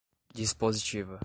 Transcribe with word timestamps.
dispositiva 0.33 1.19